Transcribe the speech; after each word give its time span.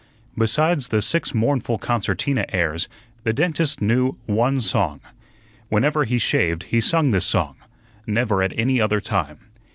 Besides 0.35 0.87
the 0.87 0.99
six 0.99 1.35
mournful 1.35 1.77
concertina 1.77 2.45
airs, 2.49 2.89
the 3.21 3.33
dentist 3.33 3.83
knew 3.83 4.15
one 4.25 4.59
song. 4.59 4.99
Whenever 5.69 6.05
he 6.05 6.17
shaved, 6.17 6.63
he 6.63 6.81
sung 6.81 7.11
this 7.11 7.27
song; 7.27 7.55
never 8.07 8.41
at 8.41 8.57
any 8.57 8.81
other 8.81 8.99
time. 8.99 9.37